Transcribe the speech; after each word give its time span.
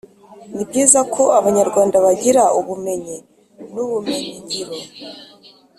ni 0.55 0.63
byiza 0.69 0.99
ko 1.13 1.23
abanyarwanda 1.39 1.95
bagira 2.05 2.43
ubumenyi 2.59 3.17
n’ubumenyingiro 3.73 4.73